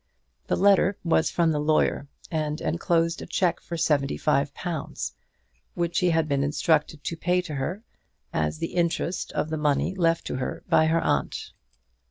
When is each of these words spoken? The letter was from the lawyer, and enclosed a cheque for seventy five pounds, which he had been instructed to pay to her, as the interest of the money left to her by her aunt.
The 0.47 0.55
letter 0.55 0.97
was 1.03 1.29
from 1.29 1.51
the 1.51 1.59
lawyer, 1.59 2.07
and 2.31 2.59
enclosed 2.59 3.21
a 3.21 3.27
cheque 3.27 3.61
for 3.61 3.77
seventy 3.77 4.17
five 4.17 4.51
pounds, 4.55 5.13
which 5.75 5.99
he 5.99 6.09
had 6.09 6.27
been 6.27 6.41
instructed 6.43 7.03
to 7.03 7.15
pay 7.15 7.39
to 7.41 7.53
her, 7.53 7.83
as 8.33 8.57
the 8.57 8.73
interest 8.73 9.31
of 9.33 9.51
the 9.51 9.57
money 9.57 9.93
left 9.93 10.25
to 10.25 10.37
her 10.37 10.63
by 10.67 10.87
her 10.87 11.01
aunt. 11.01 11.51